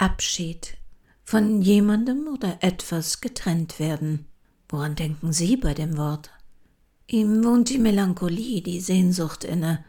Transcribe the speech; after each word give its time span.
Abschied. 0.00 0.78
Von 1.24 1.60
jemandem 1.60 2.26
oder 2.32 2.56
etwas 2.62 3.20
getrennt 3.20 3.78
werden. 3.78 4.24
Woran 4.70 4.94
denken 4.94 5.34
Sie 5.34 5.58
bei 5.58 5.74
dem 5.74 5.98
Wort? 5.98 6.30
Ihm 7.06 7.44
wohnt 7.44 7.68
die 7.68 7.76
Melancholie, 7.76 8.62
die 8.62 8.80
Sehnsucht 8.80 9.44
inne, 9.44 9.84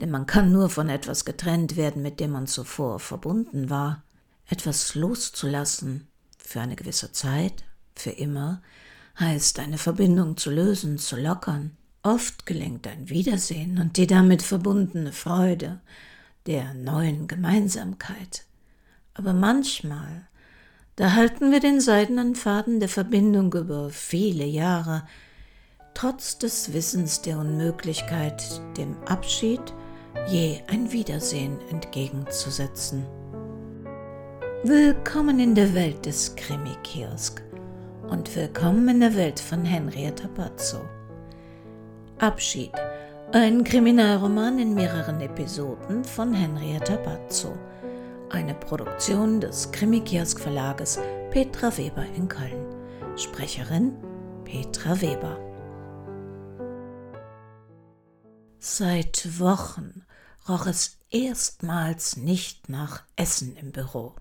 denn 0.00 0.10
man 0.10 0.26
kann 0.26 0.50
nur 0.50 0.68
von 0.68 0.88
etwas 0.88 1.24
getrennt 1.24 1.76
werden, 1.76 2.02
mit 2.02 2.18
dem 2.18 2.32
man 2.32 2.48
zuvor 2.48 2.98
verbunden 2.98 3.70
war. 3.70 4.02
Etwas 4.48 4.96
loszulassen, 4.96 6.08
für 6.38 6.60
eine 6.60 6.74
gewisse 6.74 7.12
Zeit, 7.12 7.62
für 7.94 8.10
immer, 8.10 8.62
heißt 9.20 9.60
eine 9.60 9.78
Verbindung 9.78 10.36
zu 10.36 10.50
lösen, 10.50 10.98
zu 10.98 11.14
lockern. 11.14 11.76
Oft 12.02 12.46
gelingt 12.46 12.88
ein 12.88 13.08
Wiedersehen 13.10 13.78
und 13.78 13.96
die 13.96 14.08
damit 14.08 14.42
verbundene 14.42 15.12
Freude 15.12 15.80
der 16.46 16.74
neuen 16.74 17.28
Gemeinsamkeit. 17.28 18.44
Aber 19.14 19.34
manchmal, 19.34 20.26
da 20.96 21.12
halten 21.12 21.50
wir 21.50 21.60
den 21.60 21.80
seidenen 21.80 22.34
Faden 22.34 22.80
der 22.80 22.88
Verbindung 22.88 23.52
über 23.52 23.90
viele 23.90 24.46
Jahre, 24.46 25.02
trotz 25.92 26.38
des 26.38 26.72
Wissens 26.72 27.20
der 27.20 27.38
Unmöglichkeit, 27.38 28.42
dem 28.78 28.96
Abschied 29.04 29.60
je 30.28 30.60
ein 30.68 30.92
Wiedersehen 30.92 31.58
entgegenzusetzen. 31.70 33.04
Willkommen 34.64 35.40
in 35.40 35.54
der 35.54 35.74
Welt 35.74 36.06
des 36.06 36.34
Krimi-Kiosk 36.34 37.42
und 38.08 38.34
willkommen 38.34 38.88
in 38.88 39.00
der 39.00 39.14
Welt 39.14 39.40
von 39.40 39.64
Henrietta 39.64 40.28
Pazzo. 40.28 40.80
Abschied, 42.18 42.72
ein 43.32 43.62
Kriminalroman 43.62 44.58
in 44.58 44.72
mehreren 44.72 45.20
Episoden 45.20 46.02
von 46.02 46.32
Henrietta 46.32 46.96
Pazzo, 46.96 47.52
eine 48.32 48.54
Produktion 48.54 49.40
des 49.40 49.70
Krimi-Kiosk 49.72 50.40
Verlages 50.40 50.98
Petra 51.30 51.76
Weber 51.76 52.06
in 52.16 52.28
Köln. 52.28 52.66
Sprecherin 53.16 53.94
Petra 54.44 55.00
Weber. 55.00 55.38
Seit 58.58 59.38
Wochen 59.38 60.06
roch 60.48 60.66
es 60.66 60.98
erstmals 61.10 62.16
nicht 62.16 62.68
nach 62.70 63.04
Essen 63.16 63.54
im 63.56 63.70
Büro. 63.70 64.16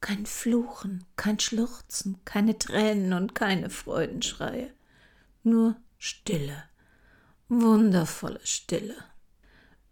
Kein 0.00 0.24
Fluchen, 0.24 1.04
kein 1.16 1.38
Schluchzen, 1.38 2.20
keine 2.24 2.58
Tränen 2.58 3.12
und 3.12 3.34
keine 3.34 3.70
Freudenschreie. 3.70 4.72
Nur 5.42 5.76
Stille, 5.98 6.64
wundervolle 7.48 8.40
Stille. 8.44 8.96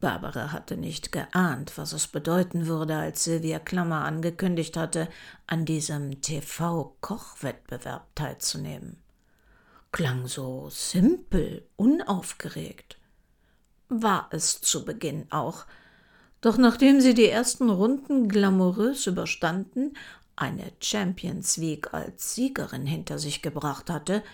Barbara 0.02 0.50
hatte 0.50 0.76
nicht 0.76 1.12
geahnt, 1.12 1.78
was 1.78 1.92
es 1.92 2.08
bedeuten 2.08 2.66
würde, 2.66 2.96
als 2.96 3.22
Sylvia 3.22 3.60
Klammer 3.60 4.04
angekündigt 4.04 4.76
hatte, 4.76 5.08
an 5.46 5.64
diesem 5.64 6.20
TV-Kochwettbewerb 6.20 8.08
teilzunehmen. 8.16 8.96
Klang 9.92 10.26
so 10.26 10.68
simpel, 10.70 11.64
unaufgeregt. 11.76 12.98
War 13.88 14.26
es 14.32 14.60
zu 14.60 14.84
Beginn 14.84 15.30
auch, 15.30 15.66
doch 16.40 16.58
nachdem 16.58 17.00
sie 17.00 17.14
die 17.14 17.28
ersten 17.28 17.70
Runden 17.70 18.28
glamourös 18.28 19.06
überstanden, 19.06 19.96
eine 20.34 20.72
Champions 20.80 21.60
Week 21.60 21.94
als 21.94 22.34
Siegerin 22.34 22.86
hinter 22.86 23.20
sich 23.20 23.40
gebracht 23.40 23.88
hatte, 23.88 24.24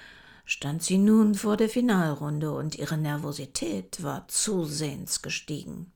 stand 0.48 0.82
sie 0.82 0.96
nun 0.96 1.34
vor 1.34 1.58
der 1.58 1.68
Finalrunde 1.68 2.52
und 2.52 2.74
ihre 2.74 2.96
Nervosität 2.96 4.02
war 4.02 4.26
zusehends 4.28 5.20
gestiegen. 5.20 5.92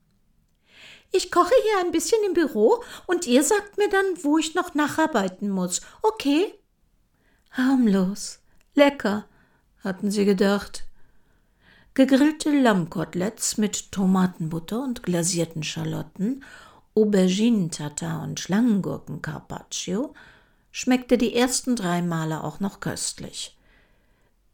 Ich 1.11 1.31
koche 1.31 1.53
hier 1.63 1.83
ein 1.83 1.91
bisschen 1.91 2.23
im 2.27 2.35
Büro 2.35 2.83
und 3.07 3.25
ihr 3.25 3.43
sagt 3.43 3.79
mir 3.79 3.89
dann, 3.89 4.05
wo 4.21 4.37
ich 4.37 4.53
noch 4.53 4.75
nacharbeiten 4.75 5.49
muss, 5.49 5.81
okay? 6.03 6.53
Harmlos, 7.49 8.41
lecker, 8.75 9.25
hatten 9.83 10.11
sie 10.11 10.23
gedacht 10.23 10.83
gegrillte 11.95 12.49
Lammkoteletts 12.49 13.57
mit 13.57 13.91
Tomatenbutter 13.91 14.83
und 14.83 15.03
glasierten 15.03 15.63
Schalotten, 15.63 16.43
Auberginen-Tatar 16.95 18.21
und 18.21 18.39
Schlangengurken-Carpaccio 18.39 20.13
schmeckte 20.71 21.17
die 21.17 21.35
ersten 21.35 21.75
drei 21.75 22.03
Male 22.03 22.43
auch 22.43 22.59
noch 22.59 22.79
köstlich. 22.79 23.57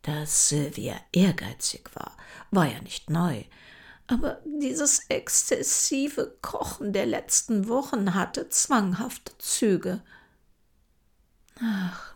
Dass 0.01 0.49
Sylvia 0.49 0.95
ehrgeizig 1.11 1.89
war, 1.93 2.15
war 2.51 2.65
ja 2.65 2.81
nicht 2.81 3.09
neu, 3.09 3.43
aber 4.07 4.41
dieses 4.43 4.99
exzessive 5.09 6.35
Kochen 6.41 6.93
der 6.93 7.05
letzten 7.05 7.67
Wochen 7.67 8.15
hatte 8.15 8.49
zwanghafte 8.49 9.37
Züge. 9.37 10.01
Ach, 11.61 12.15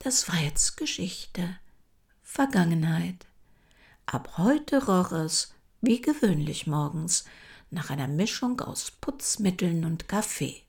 das 0.00 0.28
war 0.28 0.38
jetzt 0.38 0.76
Geschichte, 0.76 1.58
Vergangenheit. 2.22 3.26
Ab 4.04 4.34
heute 4.36 4.84
roch 4.84 5.12
es, 5.12 5.54
wie 5.80 6.02
gewöhnlich 6.02 6.66
morgens, 6.66 7.24
nach 7.70 7.88
einer 7.88 8.08
Mischung 8.08 8.60
aus 8.60 8.90
Putzmitteln 8.90 9.84
und 9.84 10.08
Kaffee. 10.08 10.62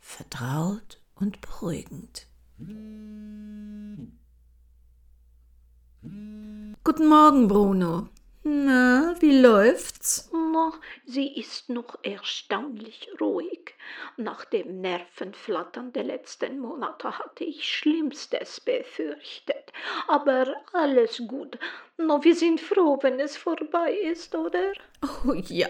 Vertraut 0.00 1.00
und 1.14 1.40
beruhigend. 1.40 2.26
Guten 6.02 7.08
Morgen, 7.08 7.46
Bruno. 7.46 8.08
Na, 8.42 9.14
wie 9.20 9.38
läuft's? 9.38 10.30
Na, 10.32 10.72
sie 11.04 11.38
ist 11.38 11.68
noch 11.68 11.98
erstaunlich 12.02 13.10
ruhig. 13.20 13.74
Nach 14.16 14.46
dem 14.46 14.80
Nervenflattern 14.80 15.92
der 15.92 16.04
letzten 16.04 16.58
Monate 16.58 17.18
hatte 17.18 17.44
ich 17.44 17.68
Schlimmstes 17.68 18.60
befürchtet. 18.60 19.59
Aber 20.08 20.54
alles 20.72 21.22
gut. 21.26 21.58
Na, 21.96 22.22
wir 22.24 22.34
sind 22.34 22.60
froh, 22.60 22.98
wenn 23.02 23.20
es 23.20 23.36
vorbei 23.36 23.92
ist, 23.92 24.34
oder? 24.34 24.72
Oh 25.02 25.32
ja, 25.34 25.68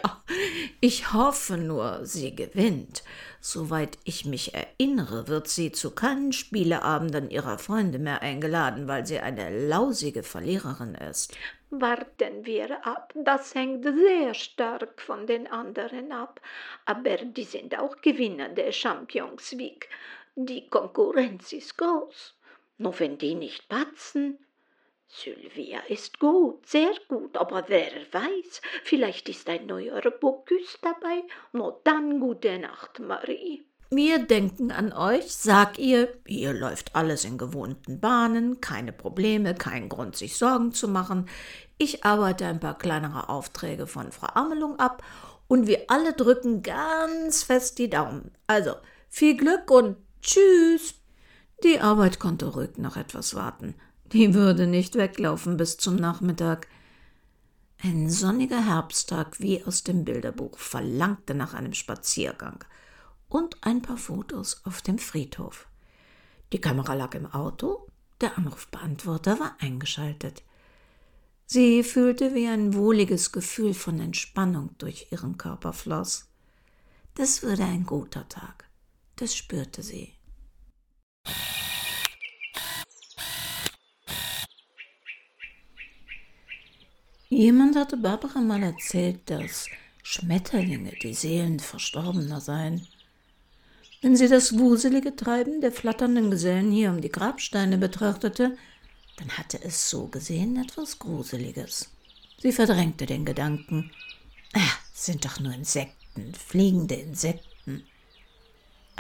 ich 0.81 1.12
hoffe 1.12 1.56
nur, 1.56 2.05
sie 2.05 2.34
gewinnt. 2.34 3.03
Soweit 3.41 3.99
ich 4.05 4.27
mich 4.27 4.55
erinnere, 4.55 5.28
wird 5.28 5.49
sie 5.49 5.72
zu 5.72 5.93
keinen 5.93 6.33
Spieleabenden 6.33 7.31
ihrer 7.31 7.59
Freunde 7.59 7.99
mehr 7.99 8.22
eingeladen, 8.22 8.87
weil 8.87 9.06
sie 9.06 9.19
eine 9.19 9.69
lausige 9.69 10.22
Verliererin 10.22 10.94
ist. 10.94 11.37
Warten 11.71 12.44
wir 12.44 12.87
ab. 12.87 13.12
Das 13.15 13.55
hängt 13.55 13.84
sehr 13.84 14.34
stark 14.34 15.00
von 15.00 15.27
den 15.27 15.47
anderen 15.47 16.12
ab. 16.12 16.41
Aber 16.84 17.16
die 17.16 17.44
sind 17.44 17.78
auch 17.78 18.00
Gewinner 18.03 18.49
der 18.49 18.72
Champions 18.72 19.53
League. 19.53 19.89
Die 20.34 20.69
Konkurrenz 20.69 21.53
ist 21.53 21.78
groß. 21.78 22.34
Nur 22.81 22.99
wenn 22.99 23.19
die 23.19 23.35
nicht 23.35 23.69
patzen. 23.69 24.39
Sylvia 25.07 25.81
ist 25.89 26.19
gut, 26.19 26.67
sehr 26.67 26.95
gut, 27.09 27.37
aber 27.37 27.65
wer 27.69 27.91
weiß, 28.11 28.63
vielleicht 28.85 29.29
ist 29.29 29.51
ein 29.51 29.67
neuer 29.67 30.01
Bocuse 30.11 30.79
dabei. 30.81 31.25
Nur 31.53 31.79
dann 31.85 32.21
gute 32.21 32.59
Nacht, 32.59 32.99
Marie. 33.01 33.63
Wir 33.91 34.19
denken 34.21 34.71
an 34.71 34.95
euch, 34.95 35.35
sag 35.35 35.79
ihr, 35.79 36.09
hier 36.27 36.55
läuft 36.55 36.97
alles 36.97 37.27
in 37.27 37.37
gewohnten 37.37 38.01
Bahnen, 38.01 38.63
keine 38.63 38.93
Probleme, 38.93 39.55
kein 39.55 39.91
Grund, 39.91 40.17
sich 40.17 40.39
Sorgen 40.39 40.73
zu 40.73 40.89
machen. 40.89 41.29
Ich 41.77 42.03
arbeite 42.05 42.47
ein 42.47 42.61
paar 42.61 42.79
kleinere 42.79 43.29
Aufträge 43.29 43.87
von 43.87 44.11
Frau 44.11 44.29
Amelung 44.29 44.79
ab 44.79 45.03
und 45.49 45.67
wir 45.67 45.85
alle 45.89 46.15
drücken 46.15 46.63
ganz 46.63 47.43
fest 47.43 47.79
die 47.79 47.91
Daumen. 47.91 48.31
Also, 48.47 48.77
viel 49.11 49.37
Glück 49.37 49.71
und 49.71 49.99
tschüss. 50.23 51.00
Die 51.62 51.81
Arbeit 51.81 52.19
konnte 52.19 52.47
ruhig 52.47 52.78
noch 52.78 52.97
etwas 52.97 53.34
warten. 53.34 53.75
Die 54.12 54.34
würde 54.34 54.66
nicht 54.66 54.94
weglaufen 54.97 55.56
bis 55.56 55.76
zum 55.76 55.97
Nachmittag. 55.97 56.69
Ein 57.82 58.10
sonniger 58.10 58.65
Herbsttag 58.65 59.41
wie 59.41 59.62
aus 59.65 59.84
dem 59.84 60.04
Bilderbuch 60.04 60.59
verlangte 60.59 61.34
nach 61.34 61.54
einem 61.54 61.75
Spaziergang 61.75 62.65
und 63.28 63.56
ein 63.62 63.82
paar 63.82 63.97
Fotos 63.97 64.62
auf 64.65 64.82
dem 64.82 64.98
Friedhof. 64.98 65.68
Die 66.53 66.60
Kamera 66.60 66.95
lag 66.95 67.15
im 67.15 67.27
Auto, 67.27 67.86
der 68.21 68.36
Anrufbeantworter 68.36 69.39
war 69.39 69.56
eingeschaltet. 69.60 70.42
Sie 71.47 71.83
fühlte, 71.83 72.34
wie 72.34 72.48
ein 72.48 72.74
wohliges 72.74 73.33
Gefühl 73.33 73.74
von 73.74 74.01
Entspannung 74.01 74.77
durch 74.78 75.09
ihren 75.10 75.39
Körper 75.39 75.72
floss. 75.72 76.28
Das 77.15 77.42
würde 77.42 77.65
ein 77.65 77.84
guter 77.84 78.28
Tag, 78.28 78.68
das 79.16 79.34
spürte 79.34 79.83
sie. 79.83 80.20
Jemand 87.28 87.77
hatte 87.77 87.97
Barbara 87.97 88.41
mal 88.41 88.62
erzählt, 88.62 89.21
dass 89.30 89.68
Schmetterlinge 90.03 90.92
die 91.03 91.15
Seelen 91.15 91.60
Verstorbener 91.60 92.41
seien. 92.41 92.86
Wenn 94.03 94.16
sie 94.16 94.28
das 94.28 94.59
wuselige 94.59 95.15
Treiben 95.15 95.60
der 95.60 95.71
flatternden 95.71 96.30
Gesellen 96.30 96.72
hier 96.72 96.91
um 96.91 97.00
die 97.00 97.12
Grabsteine 97.12 97.78
betrachtete, 97.78 98.56
dann 99.16 99.28
hatte 99.38 99.62
es 99.62 99.88
so 99.88 100.09
gesehen 100.09 100.56
etwas 100.56 100.98
Gruseliges. 100.98 101.91
Sie 102.38 102.50
verdrängte 102.50 103.06
den 103.06 103.24
Gedanken. 103.24 103.92
Ah, 104.54 104.72
sind 104.92 105.24
doch 105.24 105.38
nur 105.38 105.53
Insekten, 105.53 106.34
fliegende 106.34 106.97
Insekten. 106.97 107.50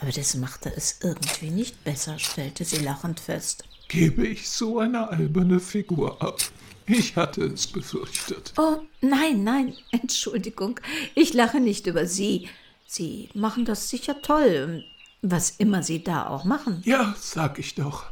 Aber 0.00 0.12
das 0.12 0.34
machte 0.34 0.72
es 0.74 0.98
irgendwie 1.02 1.50
nicht 1.50 1.84
besser, 1.84 2.18
stellte 2.18 2.64
sie 2.64 2.78
lachend 2.78 3.20
fest. 3.20 3.64
Gebe 3.88 4.26
ich 4.26 4.48
so 4.48 4.78
eine 4.78 5.08
alberne 5.08 5.60
Figur 5.60 6.22
ab? 6.22 6.38
Ich 6.86 7.16
hatte 7.16 7.44
es 7.44 7.66
befürchtet. 7.66 8.52
Oh, 8.56 8.78
nein, 9.00 9.44
nein, 9.44 9.74
Entschuldigung. 9.90 10.80
Ich 11.14 11.34
lache 11.34 11.60
nicht 11.60 11.86
über 11.86 12.06
Sie. 12.06 12.48
Sie 12.86 13.28
machen 13.34 13.64
das 13.64 13.88
sicher 13.90 14.22
toll, 14.22 14.84
was 15.22 15.50
immer 15.50 15.82
Sie 15.82 16.02
da 16.02 16.28
auch 16.28 16.44
machen. 16.44 16.82
Ja, 16.84 17.14
sag 17.18 17.58
ich 17.58 17.74
doch. 17.74 18.06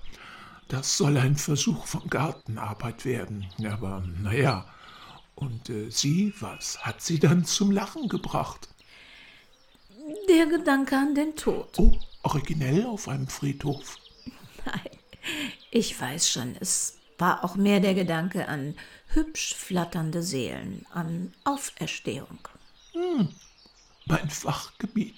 Das 0.69 0.99
soll 0.99 1.17
ein 1.17 1.37
Versuch 1.37 1.87
von 1.87 2.08
Gartenarbeit 2.08 3.05
werden. 3.05 3.46
Aber 3.64 4.05
naja. 4.23 4.67
Und 5.35 5.70
äh, 5.70 5.90
Sie, 5.90 6.35
was 6.40 6.85
hat 6.85 7.00
Sie 7.00 7.19
dann 7.19 7.44
zum 7.44 7.70
Lachen 7.70 8.08
gebracht? 8.08 8.69
Der 10.28 10.46
Gedanke 10.46 10.96
an 10.96 11.14
den 11.14 11.37
Tod. 11.37 11.78
Oh, 11.78 11.93
originell 12.22 12.87
auf 12.87 13.08
einem 13.08 13.28
Friedhof. 13.28 13.96
Nein, 14.64 14.90
ich 15.70 16.00
weiß 16.00 16.31
schon, 16.31 16.56
es 16.60 16.99
war 17.19 17.44
auch 17.44 17.56
mehr 17.56 17.81
der 17.81 17.94
Gedanke 17.94 18.49
an 18.49 18.75
hübsch 19.08 19.55
flatternde 19.55 20.22
Seelen, 20.22 20.87
an 20.93 21.34
Auferstehung. 21.44 22.38
Hm, 22.93 23.28
mein 24.06 24.31
Fachgebiet. 24.31 25.16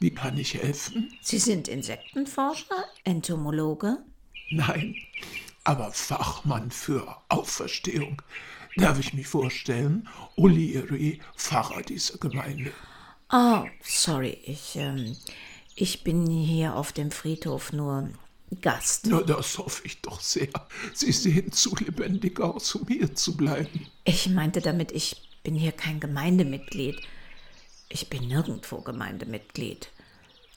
Wie 0.00 0.12
kann 0.12 0.36
ich 0.36 0.54
helfen? 0.54 1.16
Sie 1.20 1.38
sind 1.38 1.68
Insektenforscher, 1.68 2.84
Entomologe? 3.04 3.98
Nein, 4.50 4.96
aber 5.62 5.92
Fachmann 5.92 6.72
für 6.72 7.16
Auferstehung. 7.28 8.20
Darf 8.76 8.98
ich 8.98 9.14
mich 9.14 9.28
vorstellen? 9.28 10.08
O'Leary, 10.36 11.20
Pfarrer 11.36 11.82
dieser 11.82 12.18
Gemeinde. 12.18 12.72
Oh, 13.32 13.64
sorry, 13.82 14.38
ich, 14.44 14.76
ähm, 14.76 15.16
ich 15.74 16.04
bin 16.04 16.26
hier 16.26 16.76
auf 16.76 16.92
dem 16.92 17.10
Friedhof 17.10 17.72
nur 17.72 18.10
Gast. 18.60 19.06
Na, 19.06 19.22
das 19.22 19.56
hoffe 19.56 19.86
ich 19.86 20.02
doch 20.02 20.20
sehr. 20.20 20.48
Sie 20.92 21.12
sehen 21.12 21.50
zu 21.50 21.74
lebendig 21.76 22.38
aus, 22.40 22.74
um 22.74 22.86
hier 22.86 23.14
zu 23.14 23.34
bleiben. 23.34 23.86
Ich 24.04 24.28
meinte 24.28 24.60
damit, 24.60 24.92
ich 24.92 25.30
bin 25.42 25.54
hier 25.54 25.72
kein 25.72 25.98
Gemeindemitglied. 25.98 27.00
Ich 27.88 28.10
bin 28.10 28.28
nirgendwo 28.28 28.82
Gemeindemitglied. 28.82 29.88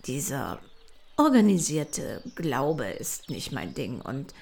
Dieser 0.06 0.60
organisierte 1.16 2.22
Glaube 2.36 2.88
ist 2.88 3.30
nicht 3.30 3.54
mein 3.54 3.74
Ding 3.74 4.02
und 4.02 4.34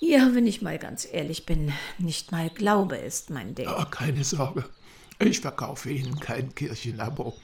ja, 0.00 0.30
wenn 0.32 0.46
ich 0.46 0.62
mal 0.62 0.78
ganz 0.78 1.06
ehrlich 1.10 1.44
bin, 1.44 1.72
nicht 1.98 2.32
mal 2.32 2.48
Glaube 2.48 2.96
ist 2.96 3.30
mein 3.30 3.54
Ding. 3.54 3.68
Oh, 3.68 3.84
keine 3.90 4.24
Sorge. 4.24 4.64
Ich 5.20 5.40
verkaufe 5.40 5.90
Ihnen 5.90 6.20
kein 6.20 6.54
Kirchenabo. 6.54 7.36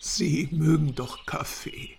Sie 0.00 0.48
mögen 0.50 0.94
doch 0.94 1.26
Kaffee. 1.26 1.98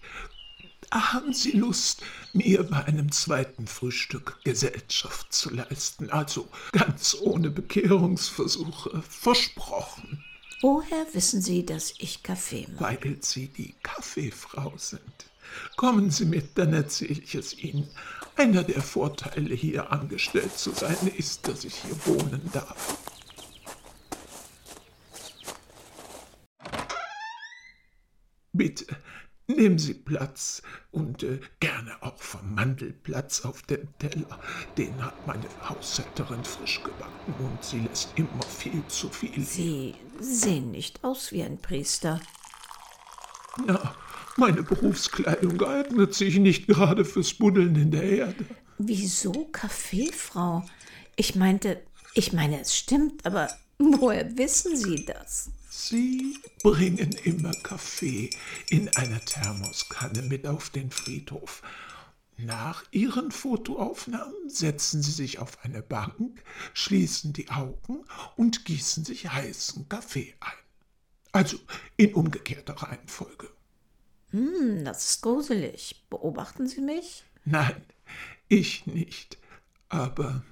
Haben 0.91 1.33
Sie 1.33 1.51
Lust, 1.51 2.01
mir 2.33 2.63
bei 2.63 2.83
einem 2.85 3.11
zweiten 3.11 3.67
Frühstück 3.67 4.39
Gesellschaft 4.43 5.31
zu 5.31 5.53
leisten? 5.53 6.09
Also 6.09 6.47
ganz 6.71 7.15
ohne 7.21 7.51
Bekehrungsversuche. 7.51 9.03
Versprochen. 9.07 10.23
Woher 10.61 11.05
wissen 11.13 11.41
Sie, 11.41 11.63
dass 11.63 11.93
ich 11.99 12.23
Kaffee 12.23 12.67
mag? 12.73 13.03
Weil 13.03 13.17
Sie 13.21 13.49
die 13.49 13.75
Kaffeefrau 13.83 14.73
sind. 14.77 15.01
Kommen 15.75 16.09
Sie 16.09 16.25
mit, 16.25 16.57
dann 16.57 16.73
erzähle 16.73 17.21
ich 17.21 17.35
es 17.35 17.57
Ihnen. 17.57 17.87
Einer 18.35 18.63
der 18.63 18.81
Vorteile, 18.81 19.53
hier 19.53 19.91
angestellt 19.91 20.57
zu 20.57 20.71
sein, 20.71 20.97
ist, 21.17 21.47
dass 21.47 21.65
ich 21.65 21.75
hier 21.75 22.05
wohnen 22.05 22.49
darf. 22.51 22.97
Bitte, 28.59 28.87
nehmen 29.47 29.79
Sie 29.79 29.93
Platz 29.93 30.61
und 30.91 31.23
äh, 31.23 31.39
gerne 31.61 31.95
auch 32.01 32.21
vom 32.21 32.55
Mandelplatz 32.55 33.45
auf 33.45 33.61
dem 33.61 33.87
Teller. 33.99 34.37
Den 34.77 35.01
hat 35.01 35.25
meine 35.25 35.47
Haushälterin 35.63 36.43
frisch 36.43 36.83
gebacken 36.83 37.35
und 37.39 37.63
sie 37.63 37.79
lässt 37.79 38.11
immer 38.17 38.43
viel 38.43 38.85
zu 38.89 39.07
viel. 39.07 39.41
Sie 39.41 39.95
sehen 40.19 40.71
nicht 40.71 41.05
aus 41.05 41.31
wie 41.31 41.41
ein 41.41 41.57
Priester. 41.57 42.19
Na, 43.65 43.95
meine 44.35 44.61
Berufskleidung 44.61 45.63
eignet 45.63 46.13
sich 46.13 46.37
nicht 46.37 46.67
gerade 46.67 47.05
fürs 47.05 47.33
Buddeln 47.33 47.77
in 47.77 47.91
der 47.91 48.03
Erde. 48.03 48.45
Wieso 48.77 49.31
Kaffeefrau? 49.53 50.65
Ich 51.15 51.37
meinte, 51.37 51.81
ich 52.13 52.33
meine, 52.33 52.59
es 52.59 52.75
stimmt, 52.75 53.25
aber 53.25 53.47
woher 53.79 54.37
wissen 54.37 54.75
Sie 54.75 55.05
das? 55.05 55.49
Sie 55.69 56.37
bringen 56.61 57.13
immer 57.23 57.53
Kaffee 57.63 58.29
in 58.69 58.89
einer 58.95 59.23
Thermoskanne 59.23 60.21
mit 60.23 60.45
auf 60.45 60.69
den 60.69 60.91
Friedhof. 60.91 61.61
Nach 62.37 62.83
Ihren 62.91 63.31
Fotoaufnahmen 63.31 64.49
setzen 64.49 65.01
Sie 65.01 65.11
sich 65.11 65.39
auf 65.39 65.63
eine 65.63 65.81
Bank, 65.81 66.43
schließen 66.73 67.33
die 67.33 67.49
Augen 67.49 68.05
und 68.35 68.65
gießen 68.65 69.03
sich 69.03 69.29
heißen 69.29 69.89
Kaffee 69.89 70.35
ein. 70.39 70.51
Also 71.31 71.57
in 71.97 72.13
umgekehrter 72.13 72.75
Reihenfolge. 72.75 73.49
Hm, 74.31 74.85
das 74.85 75.09
ist 75.09 75.21
gruselig. 75.21 76.03
Beobachten 76.09 76.67
Sie 76.67 76.81
mich? 76.81 77.23
Nein, 77.45 77.83
ich 78.47 78.85
nicht. 78.85 79.37
Aber 79.89 80.43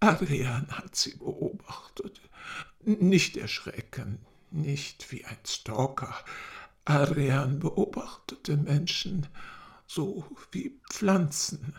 Adrian 0.00 0.66
hat 0.68 0.96
sie 0.96 1.14
beobachtet. 1.14 2.20
Nicht 2.84 3.36
erschrecken, 3.36 4.18
nicht 4.50 5.12
wie 5.12 5.24
ein 5.24 5.38
Stalker. 5.46 6.14
Adrian 6.84 7.60
beobachtete 7.60 8.56
Menschen 8.56 9.28
so 9.86 10.24
wie 10.50 10.80
Pflanzen, 10.90 11.74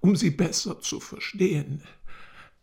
um 0.00 0.16
sie 0.16 0.30
besser 0.30 0.80
zu 0.80 1.00
verstehen. 1.00 1.82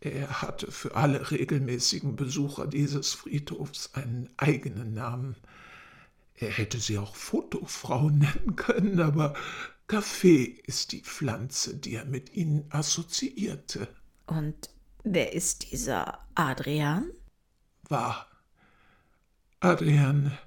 Er 0.02 0.42
hatte 0.42 0.72
für 0.72 0.96
alle 0.96 1.32
regelmäßigen 1.32 2.16
Besucher 2.16 2.68
dieses 2.68 3.14
Friedhofs 3.14 3.92
einen 3.94 4.30
eigenen 4.38 4.94
Namen. 4.94 5.36
Er 6.36 6.52
hätte 6.52 6.80
sie 6.80 6.98
auch 6.98 7.16
Fotofrau 7.16 8.10
nennen 8.10 8.56
können, 8.56 9.02
aber 9.02 9.34
Kaffee 9.88 10.62
ist 10.66 10.92
die 10.92 11.02
Pflanze, 11.02 11.76
die 11.76 11.96
er 11.96 12.06
mit 12.06 12.36
ihnen 12.36 12.66
assoziierte. 12.70 13.88
Und 14.28 14.70
wer 15.04 15.34
ist 15.34 15.72
dieser 15.72 16.20
Adrian? 16.36 17.12
War 17.90 18.28
Adrian 19.62 20.38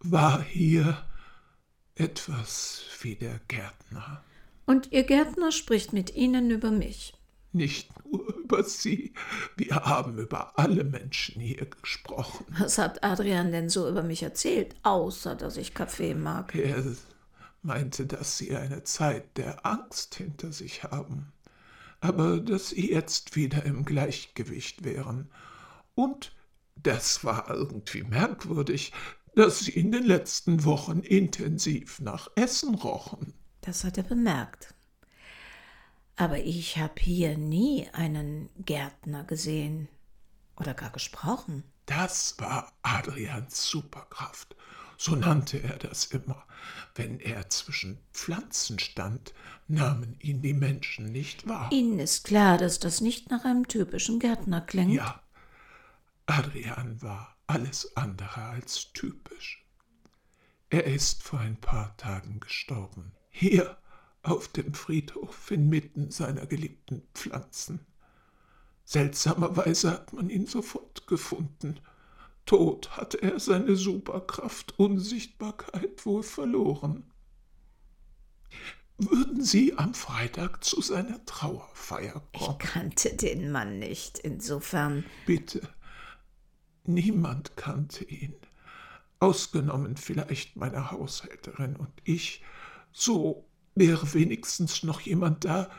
war 0.00 0.42
hier 0.42 1.04
etwas 1.94 2.84
wie 3.02 3.16
der 3.16 3.38
Gärtner. 3.48 4.24
Und 4.64 4.92
Ihr 4.92 5.02
Gärtner 5.02 5.52
spricht 5.52 5.92
mit 5.92 6.14
Ihnen 6.14 6.50
über 6.50 6.70
mich. 6.70 7.12
Nicht 7.52 7.90
nur 8.06 8.34
über 8.34 8.64
Sie. 8.64 9.12
Wir 9.56 9.74
haben 9.74 10.18
über 10.18 10.58
alle 10.58 10.84
Menschen 10.84 11.42
hier 11.42 11.66
gesprochen. 11.66 12.46
Was 12.58 12.78
hat 12.78 13.04
Adrian 13.04 13.52
denn 13.52 13.68
so 13.68 13.88
über 13.88 14.02
mich 14.02 14.22
erzählt, 14.22 14.74
außer 14.84 15.34
dass 15.34 15.58
ich 15.58 15.74
Kaffee 15.74 16.14
mag? 16.14 16.54
Er 16.54 16.82
meinte, 17.60 18.06
dass 18.06 18.38
Sie 18.38 18.56
eine 18.56 18.84
Zeit 18.84 19.36
der 19.36 19.66
Angst 19.66 20.14
hinter 20.14 20.50
sich 20.50 20.84
haben, 20.84 21.32
aber 22.00 22.38
dass 22.38 22.70
Sie 22.70 22.90
jetzt 22.90 23.36
wieder 23.36 23.64
im 23.64 23.84
Gleichgewicht 23.84 24.82
wären 24.82 25.30
und 25.94 26.32
das 26.76 27.24
war 27.24 27.50
irgendwie 27.50 28.02
merkwürdig, 28.02 28.92
dass 29.34 29.60
sie 29.60 29.72
in 29.72 29.92
den 29.92 30.04
letzten 30.04 30.64
Wochen 30.64 31.00
intensiv 31.00 32.00
nach 32.00 32.28
Essen 32.34 32.74
rochen. 32.74 33.34
Das 33.62 33.84
hat 33.84 33.96
er 33.96 34.04
bemerkt. 34.04 34.74
Aber 36.16 36.38
ich 36.38 36.76
habe 36.76 37.00
hier 37.00 37.38
nie 37.38 37.88
einen 37.92 38.50
Gärtner 38.58 39.24
gesehen 39.24 39.88
oder 40.56 40.74
gar 40.74 40.90
gesprochen. 40.90 41.64
Das 41.86 42.36
war 42.38 42.72
Adrians 42.82 43.68
Superkraft. 43.68 44.54
So 44.98 45.16
nannte 45.16 45.60
er 45.62 45.78
das 45.78 46.04
immer. 46.06 46.44
Wenn 46.94 47.18
er 47.18 47.48
zwischen 47.50 47.98
Pflanzen 48.12 48.78
stand, 48.78 49.34
nahmen 49.66 50.16
ihn 50.20 50.42
die 50.42 50.52
Menschen 50.52 51.10
nicht 51.10 51.48
wahr. 51.48 51.70
Ihnen 51.72 51.98
ist 51.98 52.24
klar, 52.24 52.58
dass 52.58 52.78
das 52.78 53.00
nicht 53.00 53.30
nach 53.30 53.44
einem 53.44 53.66
typischen 53.66 54.20
Gärtner 54.20 54.60
klingt. 54.60 54.92
Ja, 54.92 55.21
Adrian 56.26 57.00
war 57.02 57.36
alles 57.46 57.96
andere 57.96 58.42
als 58.42 58.92
typisch. 58.92 59.64
Er 60.70 60.84
ist 60.84 61.22
vor 61.22 61.40
ein 61.40 61.60
paar 61.60 61.96
Tagen 61.96 62.40
gestorben, 62.40 63.12
hier 63.30 63.76
auf 64.22 64.48
dem 64.48 64.72
Friedhof 64.72 65.50
inmitten 65.50 66.10
seiner 66.10 66.46
geliebten 66.46 67.02
Pflanzen. 67.14 67.86
Seltsamerweise 68.84 69.90
hat 69.90 70.12
man 70.12 70.30
ihn 70.30 70.46
sofort 70.46 71.06
gefunden. 71.06 71.80
Tot 72.46 72.96
hatte 72.96 73.22
er 73.22 73.38
seine 73.38 73.76
Superkraft 73.76 74.78
Unsichtbarkeit 74.78 76.04
wohl 76.06 76.22
verloren. 76.22 77.04
Würden 78.98 79.42
Sie 79.42 79.76
am 79.76 79.94
Freitag 79.94 80.62
zu 80.62 80.80
seiner 80.80 81.24
Trauerfeier 81.24 82.22
kommen? 82.32 82.58
Ich 82.60 82.66
kannte 82.66 83.16
den 83.16 83.50
Mann 83.50 83.78
nicht, 83.78 84.18
insofern. 84.18 85.04
Bitte, 85.26 85.60
Niemand 86.84 87.56
kannte 87.56 88.04
ihn, 88.04 88.34
ausgenommen 89.20 89.96
vielleicht 89.96 90.56
meine 90.56 90.90
Haushälterin 90.90 91.76
und 91.76 91.92
ich, 92.04 92.42
So 92.92 93.46
wäre 93.74 94.12
wenigstens 94.14 94.82
noch 94.82 95.00
jemand 95.00 95.44
da, 95.44 95.70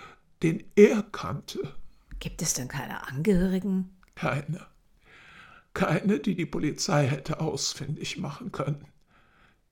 den 0.42 0.64
er 0.76 1.04
kannte. 1.04 1.76
Gibt 2.20 2.42
es 2.42 2.54
denn 2.54 2.68
keine 2.68 3.08
Angehörigen? 3.08 3.96
Keine. 4.16 4.66
Keine, 5.74 6.20
die 6.20 6.36
die 6.36 6.46
Polizei 6.46 7.08
hätte 7.08 7.40
ausfindig 7.40 8.18
machen 8.18 8.52
können. 8.52 8.86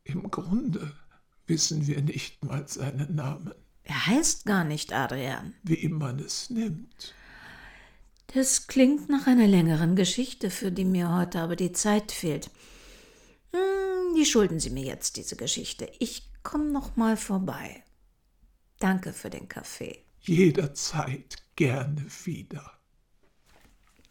Im 0.04 0.30
Grunde 0.32 0.92
wissen 1.48 1.88
wir 1.88 2.02
nicht 2.02 2.44
mal 2.44 2.68
seinen 2.68 3.16
Namen. 3.16 3.54
Er 3.84 4.08
heißt 4.08 4.46
gar 4.46 4.64
nicht 4.64 4.94
Adrian. 4.94 5.54
Wie 5.64 5.88
man 5.88 6.20
es 6.20 6.50
nimmt. 6.50 7.14
Das 8.34 8.68
klingt 8.68 9.10
nach 9.10 9.28
einer 9.28 9.48
längeren 9.48 9.98
Geschichte, 9.98 10.50
für 10.52 10.72
die 10.72 10.86
mir 10.86 11.14
heute 11.14 11.42
aber 11.42 11.58
die 11.58 11.74
Zeit 11.74 12.14
fehlt. 12.14 12.50
Hm, 13.52 14.16
die 14.16 14.26
schulden 14.26 14.60
Sie 14.60 14.70
mir 14.70 14.86
jetzt 14.86 15.18
diese 15.18 15.36
Geschichte. 15.36 15.92
Ich 16.00 16.30
komme 16.42 16.72
noch 16.72 16.96
mal 16.96 17.18
vorbei. 17.18 17.84
Danke 18.80 19.12
für 19.12 19.30
den 19.30 19.50
Kaffee. 19.50 20.06
Jederzeit 20.22 21.38
gerne 21.58 22.06
wieder. 22.24 22.72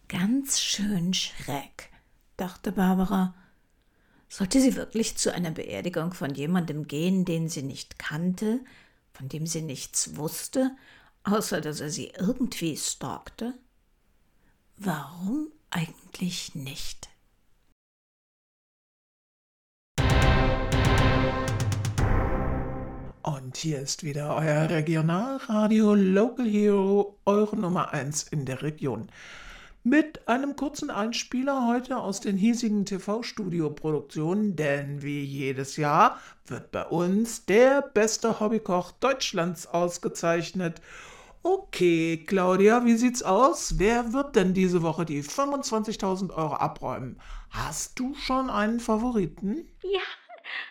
Ganz 0.08 0.60
schön 0.60 1.14
schräg, 1.14 1.90
dachte 2.36 2.72
Barbara. 2.72 3.34
Sollte 4.28 4.60
sie 4.60 4.76
wirklich 4.76 5.16
zu 5.16 5.32
einer 5.32 5.50
Beerdigung 5.50 6.12
von 6.12 6.34
jemandem 6.34 6.86
gehen, 6.86 7.24
den 7.24 7.48
sie 7.48 7.62
nicht 7.62 7.98
kannte, 7.98 8.60
von 9.12 9.28
dem 9.28 9.46
sie 9.46 9.62
nichts 9.62 10.16
wusste, 10.16 10.76
außer 11.24 11.60
dass 11.60 11.80
er 11.80 11.90
sie 11.90 12.12
irgendwie 12.18 12.76
stalkte? 12.76 13.54
Warum 14.82 15.48
eigentlich 15.68 16.54
nicht? 16.54 17.10
Und 23.22 23.58
hier 23.58 23.80
ist 23.80 24.04
wieder 24.04 24.34
euer 24.36 24.70
Regionalradio 24.70 25.94
Local 25.94 26.46
Hero, 26.46 27.18
eure 27.26 27.58
Nummer 27.58 27.92
1 27.92 28.22
in 28.28 28.46
der 28.46 28.62
Region. 28.62 29.10
Mit 29.82 30.26
einem 30.26 30.56
kurzen 30.56 30.88
Einspieler 30.88 31.66
heute 31.66 31.98
aus 31.98 32.20
den 32.20 32.38
hiesigen 32.38 32.86
TV-Studio-Produktionen, 32.86 34.56
denn 34.56 35.02
wie 35.02 35.22
jedes 35.22 35.76
Jahr 35.76 36.18
wird 36.46 36.70
bei 36.70 36.86
uns 36.86 37.44
der 37.44 37.82
beste 37.82 38.40
Hobbykoch 38.40 38.92
Deutschlands 38.92 39.66
ausgezeichnet. 39.66 40.80
Okay, 41.42 42.18
Claudia, 42.26 42.84
wie 42.84 42.96
sieht's 42.96 43.22
aus? 43.22 43.78
Wer 43.78 44.12
wird 44.12 44.36
denn 44.36 44.52
diese 44.52 44.82
Woche 44.82 45.06
die 45.06 45.22
25.000 45.22 46.34
Euro 46.34 46.54
abräumen? 46.54 47.18
Hast 47.48 47.98
du 47.98 48.14
schon 48.14 48.50
einen 48.50 48.78
Favoriten? 48.78 49.66
Ja, 49.82 50.00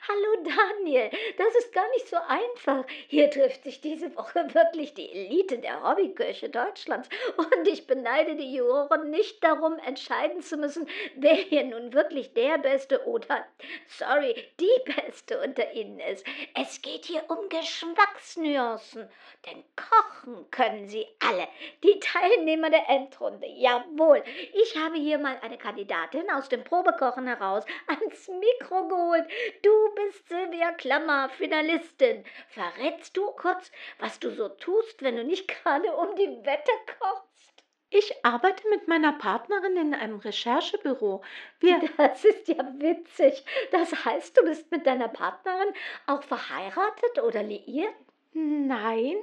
Hallo 0.08 0.44
Daniel, 0.44 1.10
das 1.38 1.56
ist 1.56 1.74
gar 1.74 1.88
nicht 1.92 2.08
so 2.08 2.18
einfach. 2.28 2.84
Hier 3.08 3.30
trifft 3.30 3.64
sich 3.64 3.80
diese 3.82 4.16
Woche 4.16 4.54
wirklich 4.54 4.94
die 4.94 5.12
Elite 5.12 5.60
der 5.60 5.84
Hobbyköche 5.84 6.50
Deutschlands 6.50 7.10
und 7.38 7.68
ich 7.68 7.86
beneide 7.86 8.36
die 8.36 8.56
Juroren 8.56 9.10
nicht 9.10 9.44
darum, 9.44 9.78
entscheiden 9.86 10.42
zu 10.42 10.58
müssen, 10.58 10.88
wer 11.16 11.36
hier 11.36 11.64
nun 11.64 11.94
wirklich 11.94 12.34
der 12.34 12.58
Beste 12.58 13.06
oder, 13.06 13.46
sorry, 13.88 14.36
die 14.60 14.92
Beste 14.94 15.40
unter 15.42 15.72
ihnen 15.74 16.00
ist. 16.00 16.26
Es 16.60 16.82
geht 16.82 17.06
hier 17.06 17.24
um 17.30 17.50
Geschmacksnuancen, 17.50 19.10
denn 19.46 19.64
kochen 19.76 20.50
können 20.52 20.88
sie 20.88 21.08
alle, 21.20 21.48
die 21.84 22.00
Teilnehmer 22.00 22.70
der 22.70 22.90
Endrunde. 22.90 23.48
Jawohl, 23.48 24.24
ich 24.54 24.76
habe 24.78 24.96
hier 24.96 25.20
mal 25.20 25.38
eine 25.42 25.58
Kandidatin 25.58 26.30
aus 26.32 26.50
dem 26.50 26.64
Probekochen 26.64 27.28
heraus 27.28 27.64
ans 27.88 28.28
Mikro 28.28 28.88
geholt. 28.88 29.26
Du 29.62 29.69
bist 29.96 30.28
Silvia 30.30 30.72
Klammer, 30.72 31.30
Finalistin. 31.30 32.24
Verrätst 32.50 33.16
du 33.16 33.32
kurz, 33.32 33.72
was 34.00 34.20
du 34.20 34.32
so 34.32 34.50
tust, 34.50 35.02
wenn 35.02 35.16
du 35.16 35.24
nicht 35.24 35.48
gerade 35.48 35.92
um 35.96 36.16
die 36.16 36.46
Wette 36.46 36.72
kochst? 37.00 37.64
Ich 37.92 38.24
arbeite 38.24 38.68
mit 38.70 38.88
meiner 38.88 39.14
Partnerin 39.14 39.76
in 39.76 39.96
einem 39.96 40.20
Recherchebüro. 40.20 41.24
Wir 41.60 41.80
das 41.98 42.24
ist 42.24 42.48
ja 42.48 42.58
witzig. 42.78 43.44
Das 43.72 44.06
heißt, 44.06 44.38
du 44.38 44.44
bist 44.44 44.70
mit 44.72 44.86
deiner 44.86 45.08
Partnerin 45.08 45.74
auch 46.06 46.22
verheiratet 46.22 47.20
oder 47.24 47.42
liiert? 47.42 47.96
Nein. 48.34 49.18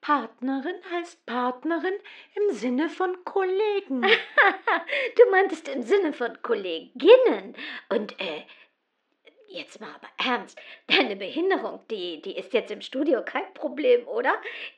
Partnerin 0.00 0.76
heißt 0.90 1.26
Partnerin 1.26 1.92
im 2.34 2.54
Sinne 2.54 2.88
von 2.88 3.22
Kollegen. 3.24 4.00
du 5.16 5.30
meintest 5.30 5.68
im 5.68 5.82
Sinne 5.82 6.14
von 6.14 6.40
Kolleginnen. 6.40 7.54
Und 7.90 8.18
äh, 8.18 8.44
Jetzt 9.52 9.80
mal 9.80 9.92
aber 9.92 10.06
ernst. 10.16 10.56
Deine 10.86 11.16
Behinderung, 11.16 11.84
die, 11.90 12.22
die 12.22 12.36
ist 12.36 12.52
jetzt 12.52 12.70
im 12.70 12.80
Studio 12.80 13.24
kein 13.24 13.52
Problem, 13.52 14.06
oder? 14.06 14.32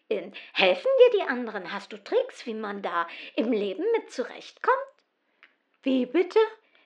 Ähm, 0.08 0.32
helfen 0.54 0.88
dir 0.98 1.18
die 1.18 1.28
anderen? 1.28 1.70
Hast 1.70 1.92
du 1.92 1.98
Tricks, 1.98 2.46
wie 2.46 2.54
man 2.54 2.80
da 2.80 3.06
im 3.36 3.52
Leben 3.52 3.84
mit 3.92 4.10
zurechtkommt? 4.10 4.74
Wie 5.82 6.06
bitte? 6.06 6.38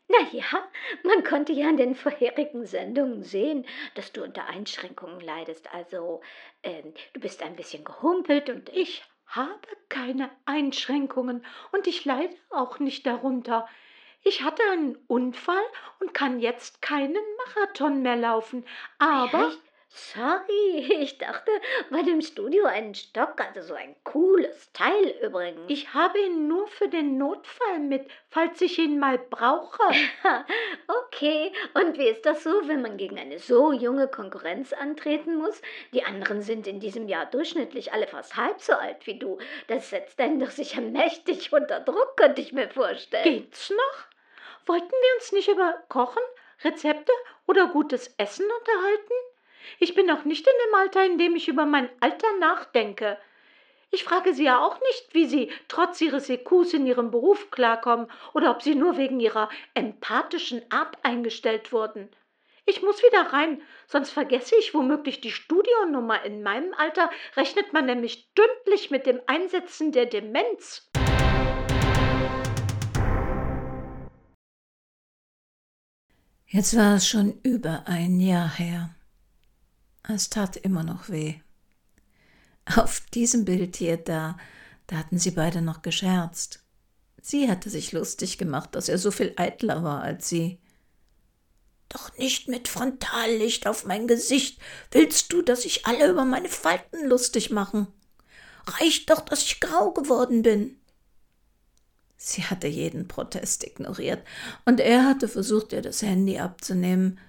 Na 0.09 0.19
ja, 0.33 0.69
man 1.05 1.23
konnte 1.23 1.53
ja 1.53 1.69
in 1.69 1.77
den 1.77 1.95
vorherigen 1.95 2.67
Sendungen 2.67 3.23
sehen, 3.23 3.65
dass 3.95 4.13
du 4.13 4.25
unter 4.25 4.47
Einschränkungen 4.47 5.21
leidest. 5.21 5.73
Also, 5.73 6.23
ähm, 6.65 6.93
du 7.13 7.21
bist 7.21 7.41
ein 7.45 7.55
bisschen 7.55 7.85
gehumpelt 7.85 8.51
und 8.51 8.69
ich 8.71 9.05
habe 9.27 9.61
keine 9.89 10.29
Einschränkungen 10.45 11.47
und 11.71 11.87
ich 11.87 12.05
leide 12.05 12.35
auch 12.51 12.81
nicht 12.81 13.07
darunter. 13.07 13.69
Ich 14.27 14.43
hatte 14.43 14.63
einen 14.73 14.99
Unfall 15.07 15.63
und 16.01 16.13
kann 16.13 16.41
jetzt 16.41 16.83
keinen 16.83 17.23
Marathon 17.55 18.03
mehr 18.03 18.17
laufen. 18.17 18.67
Aber. 18.99 19.49
Echt? 19.51 19.61
Sorry, 19.89 20.79
ich 21.01 21.17
dachte, 21.19 21.51
bei 21.91 22.03
dem 22.03 22.21
Studio 22.21 22.65
einen 22.65 22.97
Stock, 22.97 23.41
also 23.41 23.63
so 23.63 23.75
ein 23.75 23.95
cooles 24.03 24.73
Teil 24.73 25.15
übrigens. 25.23 25.63
Ich 25.69 25.95
habe 25.95 26.19
ihn 26.19 26.49
nur 26.49 26.67
für 26.67 26.89
den 26.89 27.19
Notfall 27.19 27.79
mit, 27.79 28.11
falls 28.29 28.61
ich 28.61 28.79
ihn 28.81 28.99
mal 28.99 29.17
brauche. 29.17 29.83
okay, 31.05 31.53
und 31.75 31.97
wie 31.97 32.09
ist 32.09 32.27
das 32.27 32.43
so, 32.43 32.51
wenn 32.67 32.83
man 32.83 32.97
gegen 32.97 33.19
eine 33.19 33.39
so 33.39 33.73
junge 33.73 34.09
Konkurrenz 34.09 34.73
antreten 34.73 35.37
muss? 35.37 35.63
Die 35.95 36.05
anderen 36.05 36.43
sind 36.43 36.67
in 36.67 36.81
diesem 36.81 37.09
Jahr 37.09 37.27
durchschnittlich 37.27 37.93
alle 37.93 38.09
fast 38.09 38.37
halb 38.37 38.61
so 38.61 38.73
alt 38.73 39.07
wie 39.07 39.21
du. 39.21 39.39
Das 39.69 39.91
setzt 39.91 40.21
einen 40.21 40.41
doch 40.41 40.51
sicher 40.51 40.81
mächtig 40.81 41.53
unter 41.53 41.79
Druck, 41.79 42.17
könnte 42.17 42.43
ich 42.43 42.53
mir 42.53 42.69
vorstellen. 42.69 43.25
Geht's 43.25 43.71
noch? 43.71 44.16
Wollten 44.67 44.91
wir 44.91 45.15
uns 45.17 45.31
nicht 45.31 45.47
über 45.47 45.81
Kochen, 45.89 46.23
Rezepte 46.65 47.13
oder 47.47 47.69
gutes 47.69 48.13
Essen 48.19 48.47
unterhalten? 48.59 49.13
Ich 49.79 49.95
bin 49.95 50.07
noch 50.07 50.25
nicht 50.25 50.45
in 50.45 50.53
dem 50.67 50.75
Alter, 50.75 51.07
in 51.07 51.19
dem 51.19 51.37
ich 51.37 51.47
über 51.47 51.67
mein 51.67 51.89
Alter 52.01 52.27
nachdenke. 52.41 53.17
Ich 53.93 54.03
frage 54.03 54.35
Sie 54.35 54.43
ja 54.43 54.59
auch 54.59 54.81
nicht, 54.81 55.15
wie 55.15 55.27
Sie 55.27 55.53
trotz 55.69 56.01
Ihres 56.01 56.29
EQs 56.29 56.75
in 56.75 56.85
Ihrem 56.85 57.13
Beruf 57.13 57.53
klarkommen 57.53 58.11
oder 58.35 58.51
ob 58.51 58.61
Sie 58.61 58.75
nur 58.75 58.97
wegen 58.97 59.21
Ihrer 59.21 59.49
empathischen 59.75 60.69
Art 60.73 60.97
eingestellt 61.05 61.73
wurden. 61.73 62.11
Ich 62.65 62.83
muss 62.83 63.05
wieder 63.05 63.33
rein, 63.33 63.63
sonst 63.87 64.11
vergesse 64.11 64.57
ich 64.57 64.75
womöglich 64.75 65.21
die 65.21 65.31
Studionummer. 65.31 66.25
In 66.25 66.43
meinem 66.43 66.75
Alter 66.75 67.09
rechnet 67.37 67.73
man 67.73 67.87
nämlich 67.87 68.27
stündlich 68.33 68.91
mit 68.91 69.07
dem 69.07 69.21
Einsetzen 69.29 69.93
der 69.93 70.07
Demenz. 70.07 70.91
Jetzt 76.49 76.77
war 76.77 76.95
es 76.95 77.09
schon 77.09 77.41
über 77.43 77.89
ein 77.89 78.21
Jahr 78.21 78.49
her. 78.57 78.95
Es 80.05 80.31
tat 80.31 80.57
immer 80.57 80.85
noch 80.85 81.09
weh. 81.09 81.41
Auf 82.77 83.01
diesem 83.13 83.45
Bild 83.45 83.77
hier 83.77 83.97
da, 83.97 84.37
da 84.87 84.97
hatten 84.97 85.19
sie 85.19 85.33
beide 85.33 85.61
noch 85.61 85.83
gescherzt. 85.83 86.63
Sie 87.21 87.51
hatte 87.51 87.69
sich 87.69 87.91
lustig 87.91 88.39
gemacht, 88.39 88.77
dass 88.77 88.89
er 88.89 88.99
so 88.99 89.11
viel 89.11 89.35
eitler 89.37 89.83
war 89.83 90.03
als 90.03 90.29
sie. 90.29 90.61
Doch 91.89 92.17
nicht 92.17 92.47
mit 92.47 92.69
Frontallicht 92.69 93.67
auf 93.67 93.85
mein 93.85 94.07
Gesicht. 94.07 94.61
Willst 94.93 95.33
du, 95.33 95.43
dass 95.43 95.63
sich 95.63 95.87
alle 95.87 96.09
über 96.09 96.25
meine 96.25 96.49
Falten 96.49 97.09
lustig 97.09 97.51
machen? 97.51 97.89
Reicht 98.69 99.11
doch, 99.11 99.21
dass 99.21 99.43
ich 99.43 99.59
grau 99.59 99.93
geworden 99.93 100.43
bin. 100.43 100.79
Sie 102.27 102.43
hatte 102.43 102.67
jeden 102.67 103.07
Protest 103.07 103.63
ignoriert, 103.63 104.27
und 104.65 104.81
er 104.81 105.05
hatte 105.05 105.29
versucht, 105.29 105.73
ihr 105.73 105.81
das 105.81 106.03
Handy 106.03 106.41
abzunehmen. 106.41 107.21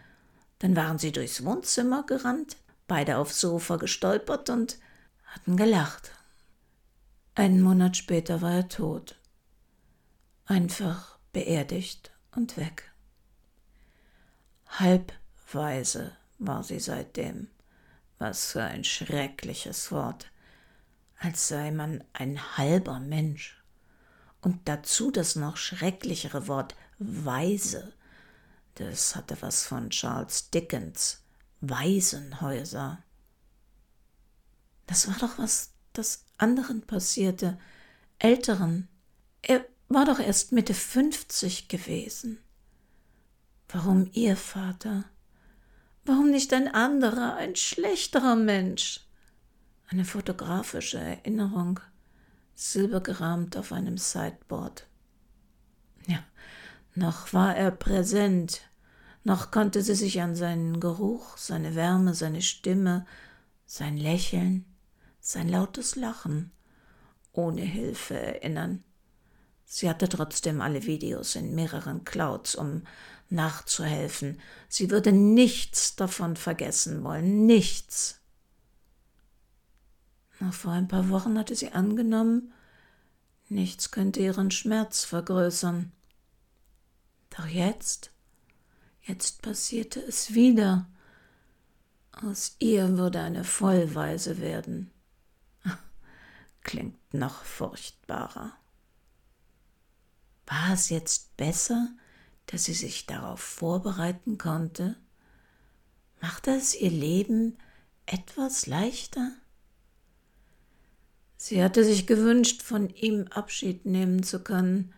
Dann 0.58 0.75
waren 0.75 0.98
sie 0.98 1.12
durchs 1.12 1.46
Wohnzimmer 1.46 2.04
gerannt, 2.08 2.58
beide 2.88 3.18
aufs 3.18 3.39
Sofa 3.39 3.75
gestolpert 3.75 4.50
und 4.50 4.80
hatten 5.24 5.56
gelacht. 5.56 6.10
Einen 7.36 7.62
Monat 7.62 7.96
später 7.96 8.42
war 8.42 8.54
er 8.54 8.70
tot. 8.70 9.20
Einfach 10.48 11.20
beerdigt 11.32 12.10
und 12.36 12.58
weg. 12.58 12.92
Halbweise 14.66 16.18
war 16.39 16.63
sie 16.63 16.80
seitdem. 16.80 17.50
Was 18.18 18.51
für 18.51 18.63
ein 18.63 18.84
schreckliches 18.84 19.92
Wort. 19.92 20.32
Als 21.20 21.50
sei 21.50 21.70
man 21.70 22.04
ein 22.13 22.58
halber 22.58 23.00
Mensch. 23.00 23.62
Und 24.48 24.62
dazu 24.63 25.12
das 25.12 25.36
noch 25.36 25.58
schrecklichere 25.58 26.48
Wort 26.48 26.74
Weise. 27.00 27.92
Das 28.75 29.13
hatte 29.13 29.36
was 29.42 29.66
von 29.66 29.89
Charles 29.89 30.51
Dickens. 30.51 31.22
Waisenhäuser. 31.60 33.04
Das 34.86 35.10
war 35.10 35.18
doch 35.20 35.38
was, 35.38 35.74
das 35.92 36.24
anderen 36.38 36.82
passierte, 36.82 37.60
älteren. 38.20 38.88
Er 39.42 39.66
war 39.89 40.06
doch 40.06 40.20
erst 40.20 40.54
Mitte 40.54 40.74
50 40.74 41.68
gewesen. 41.68 42.39
Warum 43.68 44.10
ihr 44.13 44.38
Vater? 44.38 45.04
Warum 46.06 46.32
nicht 46.32 46.54
ein 46.54 46.74
anderer, 46.74 47.36
ein 47.36 47.58
schlechterer 47.58 48.38
Mensch? 48.38 49.01
Eine 49.89 50.06
fotografische 50.06 51.00
Erinnerung, 51.00 51.82
silbergerahmt 52.57 53.55
auf 53.55 53.71
einem 53.71 53.97
Sideboard. 53.97 54.87
Ja, 56.07 56.23
noch 56.95 57.31
war 57.31 57.55
er 57.55 57.69
präsent, 57.71 58.61
noch 59.23 59.51
konnte 59.51 59.83
sie 59.83 59.93
sich 59.93 60.21
an 60.21 60.35
seinen 60.35 60.79
Geruch, 60.79 61.37
seine 61.37 61.75
Wärme, 61.75 62.15
seine 62.15 62.41
Stimme, 62.41 63.05
sein 63.65 63.95
Lächeln, 63.95 64.65
sein 65.19 65.47
lautes 65.47 65.95
Lachen 65.95 66.51
ohne 67.31 67.61
Hilfe 67.61 68.19
erinnern. 68.19 68.83
Sie 69.63 69.87
hatte 69.87 70.09
trotzdem 70.09 70.61
alle 70.61 70.83
Videos 70.83 71.35
in 71.35 71.53
mehreren 71.53 72.05
Clouds, 72.05 72.55
um 72.55 72.83
nachzuhelfen. 73.29 74.39
Sie 74.67 74.89
würde 74.89 75.11
nichts 75.11 75.95
davon 75.95 76.35
vergessen 76.35 77.03
wollen, 77.03 77.45
nichts. 77.45 78.16
Noch 80.39 80.53
vor 80.53 80.72
ein 80.72 80.88
paar 80.88 81.10
Wochen 81.10 81.38
hatte 81.38 81.56
sie 81.56 81.72
angenommen, 81.72 82.53
nichts 83.50 83.91
könnte 83.91 84.20
ihren 84.20 84.51
Schmerz 84.51 85.03
vergrößern. 85.03 85.91
Doch 87.32 87.48
jetzt, 87.48 88.12
jetzt 89.01 89.41
passierte 89.41 90.00
es 90.00 90.34
wieder. 90.34 90.88
Aus 92.12 92.56
ihr 92.60 92.98
würde 92.98 93.22
eine 93.22 93.44
Vollweise 93.44 94.39
werden. 94.39 94.91
Klingt 96.63 97.13
noch 97.13 97.44
furchtbarer. 97.44 98.53
War 100.46 100.74
es 100.74 100.89
jetzt 100.89 101.36
besser, 101.38 101.89
dass 102.48 102.65
sie 102.65 102.74
sich 102.74 103.06
darauf 103.06 103.39
vorbereiten 103.39 104.38
konnte? 104.38 104.96
Machte 106.22 106.51
es 106.51 106.74
ihr 106.74 106.89
Leben 106.89 107.58
etwas 108.06 108.65
leichter? 108.65 109.32
Sie 111.38 111.63
hatte 111.63 111.84
sich 111.84 112.08
gewünscht, 112.08 112.63
von 112.63 112.89
ihm 112.89 113.27
Abschied 113.29 113.86
nehmen 113.86 114.24
zu 114.24 114.44
können, 114.44 114.94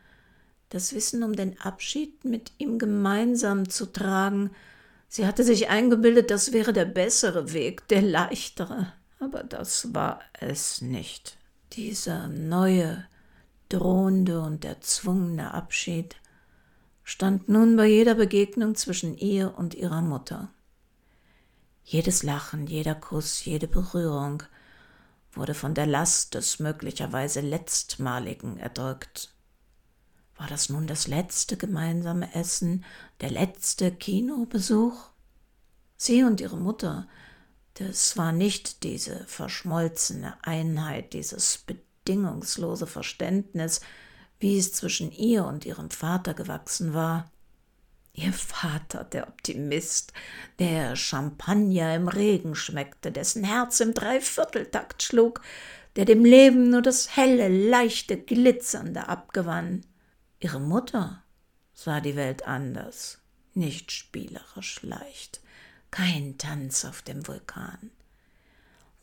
das 0.70 0.94
Wissen 0.94 1.24
um 1.24 1.36
den 1.36 1.60
Abschied 1.60 2.24
mit 2.24 2.54
ihm 2.58 2.80
gemeinsam 2.80 3.70
zu 3.70 3.88
tragen. 3.88 4.52
Sie 5.10 5.28
hatte 5.28 5.44
sich 5.44 5.70
eingebildet, 5.70 6.32
das 6.32 6.54
wäre 6.54 6.72
der 6.72 6.86
bessere 6.86 7.52
Weg, 7.54 7.88
der 7.90 8.02
leichtere, 8.02 8.94
aber 9.20 9.44
das 9.44 9.94
war 9.94 10.22
es 10.40 10.82
nicht. 10.82 11.38
Dieser 11.74 12.28
neue, 12.28 13.06
drohende 13.68 14.40
und 14.40 14.64
erzwungene 14.64 15.54
Abschied 15.54 16.16
stand 17.04 17.50
nun 17.50 17.76
bei 17.76 17.88
jeder 17.88 18.16
Begegnung 18.16 18.76
zwischen 18.76 19.18
ihr 19.18 19.56
und 19.58 19.76
ihrer 19.76 20.02
Mutter. 20.02 20.52
Jedes 21.84 22.24
Lachen, 22.24 22.68
jeder 22.68 22.96
Kuss, 22.96 23.44
jede 23.44 23.68
Berührung 23.68 24.44
wurde 25.32 25.54
von 25.54 25.74
der 25.74 25.86
Last 25.86 26.34
des 26.34 26.60
möglicherweise 26.60 27.42
letztmaligen 27.42 28.58
erdrückt. 28.58 29.34
War 30.38 30.48
das 30.48 30.70
nun 30.70 30.88
das 30.88 31.08
letzte 31.08 31.58
gemeinsame 31.58 32.34
Essen, 32.34 32.86
der 33.22 33.30
letzte 33.30 33.92
Kinobesuch? 33.92 35.10
Sie 35.98 36.24
und 36.24 36.40
ihre 36.40 36.58
Mutter, 36.58 37.08
das 37.74 38.18
war 38.18 38.32
nicht 38.32 38.84
diese 38.84 39.26
verschmolzene 39.26 40.38
Einheit, 40.44 41.14
dieses 41.14 41.58
bedingungslose 41.58 42.88
Verständnis, 42.88 43.82
wie 44.40 44.58
es 44.58 44.74
zwischen 44.74 45.12
ihr 45.12 45.46
und 45.46 45.66
ihrem 45.66 45.92
Vater 45.92 46.34
gewachsen 46.34 46.94
war. 46.94 47.30
Ihr 48.14 48.34
Vater, 48.34 49.04
der 49.04 49.28
Optimist, 49.28 50.14
der 50.58 50.96
Champagner 50.96 51.96
im 51.96 52.08
Regen 52.08 52.56
schmeckte, 52.56 53.12
dessen 53.12 53.44
Herz 53.44 53.80
im 53.80 53.94
Dreivierteltakt 53.94 55.04
schlug, 55.04 55.42
der 55.96 56.06
dem 56.06 56.26
Leben 56.26 56.70
nur 56.70 56.82
das 56.82 57.16
helle, 57.16 57.48
leichte, 57.48 58.18
glitzernde 58.18 59.08
abgewann. 59.08 59.86
Ihre 60.40 60.60
Mutter 60.60 61.24
sah 61.74 62.02
die 62.02 62.16
Welt 62.16 62.48
anders, 62.48 63.20
nicht 63.54 63.92
spielerisch 63.92 64.82
leicht, 64.82 65.42
kein 65.92 66.38
Tanz 66.38 66.86
auf 66.86 67.02
dem 67.02 67.28
Vulkan. 67.28 67.92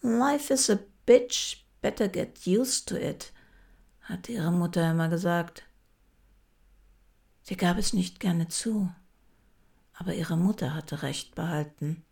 Life 0.03 0.53
is 0.53 0.71
a 0.71 0.79
bitch, 1.07 1.65
better 1.81 2.09
get 2.09 2.47
used 2.47 2.89
to 2.89 2.97
it, 2.97 3.33
hatte 4.03 4.33
ihre 4.33 4.53
Mutter 4.53 4.91
immer 4.91 5.09
gesagt. 5.09 5.66
Sie 7.49 7.57
gab 7.57 7.79
es 7.79 7.93
nicht 7.93 8.19
gerne 8.19 8.49
zu, 8.49 8.93
aber 9.95 10.15
ihre 10.15 10.37
Mutter 10.37 10.75
hatte 10.75 11.03
recht 11.03 11.37
behalten. 11.37 12.05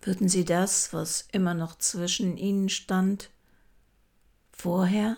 Würden 0.00 0.28
sie 0.28 0.44
das, 0.44 0.92
was 0.92 1.26
immer 1.32 1.54
noch 1.54 1.76
zwischen 1.76 2.36
ihnen 2.36 2.68
stand, 2.68 3.30
vorher 4.52 5.16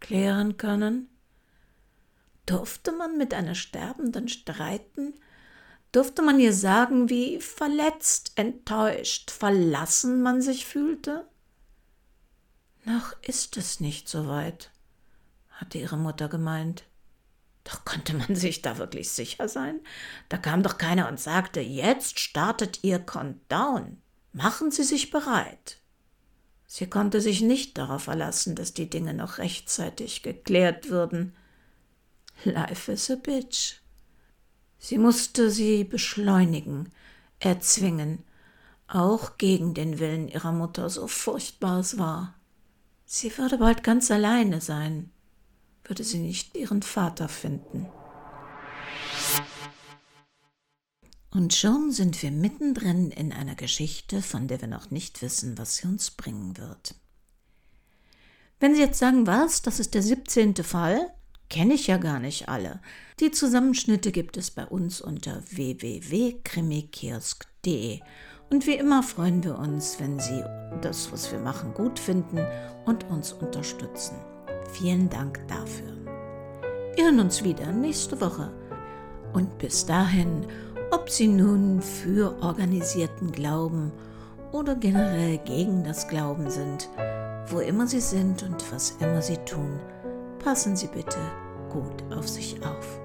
klären 0.00 0.56
können? 0.56 1.08
Durfte 2.44 2.90
man 2.90 3.18
mit 3.18 3.34
einer 3.34 3.54
Sterbenden 3.54 4.26
streiten? 4.26 5.14
Durfte 5.92 6.22
man 6.22 6.40
ihr 6.40 6.52
sagen, 6.52 7.08
wie 7.08 7.40
verletzt, 7.40 8.32
enttäuscht, 8.34 9.30
verlassen 9.30 10.22
man 10.22 10.42
sich 10.42 10.66
fühlte? 10.66 11.24
Noch 12.84 13.14
ist 13.22 13.56
es 13.58 13.78
nicht 13.78 14.08
so 14.08 14.26
weit, 14.26 14.72
hatte 15.54 15.78
ihre 15.78 15.96
Mutter 15.96 16.28
gemeint. 16.28 16.84
Doch 17.64 17.84
konnte 17.84 18.14
man 18.14 18.36
sich 18.36 18.62
da 18.62 18.78
wirklich 18.78 19.10
sicher 19.10 19.48
sein? 19.48 19.80
Da 20.28 20.36
kam 20.36 20.62
doch 20.62 20.78
keiner 20.78 21.08
und 21.08 21.18
sagte, 21.18 21.60
jetzt 21.60 22.20
startet 22.20 22.80
Ihr 22.82 22.98
Countdown. 22.98 23.98
Machen 24.32 24.70
Sie 24.70 24.84
sich 24.84 25.10
bereit. 25.10 25.78
Sie 26.66 26.86
konnte 26.86 27.20
sich 27.20 27.40
nicht 27.40 27.78
darauf 27.78 28.04
verlassen, 28.04 28.56
dass 28.56 28.74
die 28.74 28.90
Dinge 28.90 29.14
noch 29.14 29.38
rechtzeitig 29.38 30.22
geklärt 30.22 30.90
würden. 30.90 31.34
Life 32.42 32.90
is 32.90 33.10
a 33.10 33.14
bitch. 33.14 33.76
Sie 34.78 34.98
musste 34.98 35.50
sie 35.50 35.84
beschleunigen, 35.84 36.90
erzwingen, 37.38 38.24
auch 38.86 39.38
gegen 39.38 39.72
den 39.72 39.98
Willen 39.98 40.28
ihrer 40.28 40.52
Mutter, 40.52 40.90
so 40.90 41.06
furchtbar 41.06 41.80
es 41.80 41.96
war. 41.96 42.34
Sie 43.06 43.38
würde 43.38 43.58
bald 43.58 43.82
ganz 43.82 44.10
alleine 44.10 44.60
sein, 44.60 45.10
würde 45.84 46.04
sie 46.04 46.18
nicht 46.18 46.56
ihren 46.56 46.82
Vater 46.82 47.28
finden. 47.28 47.88
Und 51.30 51.52
schon 51.52 51.90
sind 51.90 52.22
wir 52.22 52.30
mittendrin 52.30 53.10
in 53.10 53.32
einer 53.32 53.56
Geschichte, 53.56 54.22
von 54.22 54.46
der 54.46 54.60
wir 54.60 54.68
noch 54.68 54.90
nicht 54.90 55.20
wissen, 55.20 55.58
was 55.58 55.76
sie 55.76 55.88
uns 55.88 56.12
bringen 56.12 56.56
wird. 56.56 56.94
Wenn 58.60 58.74
Sie 58.74 58.80
jetzt 58.80 59.00
sagen, 59.00 59.26
was, 59.26 59.62
das 59.62 59.80
ist 59.80 59.94
der 59.94 60.02
17. 60.02 60.54
Fall, 60.56 61.10
kenne 61.50 61.74
ich 61.74 61.88
ja 61.88 61.98
gar 61.98 62.20
nicht 62.20 62.48
alle. 62.48 62.80
Die 63.20 63.30
Zusammenschnitte 63.30 64.10
gibt 64.12 64.36
es 64.36 64.50
bei 64.50 64.64
uns 64.64 65.00
unter 65.00 65.42
www.krimikiosk.de. 65.50 68.00
Und 68.50 68.66
wie 68.66 68.76
immer 68.76 69.02
freuen 69.02 69.42
wir 69.42 69.58
uns, 69.58 69.98
wenn 69.98 70.20
Sie 70.20 70.44
das, 70.80 71.10
was 71.12 71.32
wir 71.32 71.40
machen, 71.40 71.74
gut 71.74 71.98
finden 71.98 72.38
und 72.86 73.04
uns 73.10 73.32
unterstützen. 73.32 74.14
Vielen 74.74 75.08
Dank 75.08 75.40
dafür. 75.46 75.86
Wir 76.96 77.04
hören 77.04 77.20
uns 77.20 77.44
wieder 77.44 77.70
nächste 77.70 78.20
Woche. 78.20 78.50
Und 79.32 79.56
bis 79.58 79.86
dahin, 79.86 80.46
ob 80.90 81.08
Sie 81.08 81.28
nun 81.28 81.80
für 81.80 82.34
organisierten 82.42 83.30
Glauben 83.30 83.92
oder 84.50 84.74
generell 84.74 85.38
gegen 85.38 85.84
das 85.84 86.08
Glauben 86.08 86.50
sind, 86.50 86.88
wo 87.46 87.60
immer 87.60 87.86
Sie 87.86 88.00
sind 88.00 88.42
und 88.42 88.72
was 88.72 88.96
immer 88.98 89.22
Sie 89.22 89.36
tun, 89.46 89.78
passen 90.42 90.74
Sie 90.74 90.88
bitte 90.88 91.18
gut 91.70 92.02
auf 92.12 92.26
sich 92.26 92.56
auf. 92.66 93.03